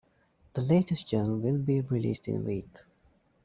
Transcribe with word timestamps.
The 0.53 0.63
latest 0.63 1.05
journal 1.09 1.37
will 1.37 1.59
be 1.59 1.81
released 1.81 2.27
in 2.27 2.37
a 2.37 2.39
week. 2.39 2.77